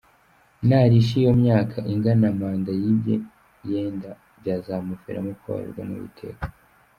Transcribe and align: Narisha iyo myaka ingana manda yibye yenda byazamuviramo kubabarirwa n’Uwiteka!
Narisha 0.67 1.15
iyo 1.21 1.31
myaka 1.41 1.77
ingana 1.93 2.27
manda 2.39 2.71
yibye 2.81 3.15
yenda 3.69 4.09
byazamuviramo 4.39 5.31
kubabarirwa 5.39 5.81
n’Uwiteka! 5.85 6.43